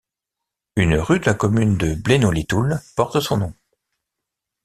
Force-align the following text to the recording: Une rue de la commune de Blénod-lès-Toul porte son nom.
Une 0.77 0.95
rue 0.95 1.19
de 1.19 1.25
la 1.25 1.35
commune 1.35 1.77
de 1.77 1.93
Blénod-lès-Toul 1.93 2.81
porte 2.95 3.19
son 3.19 3.37
nom. 3.37 3.53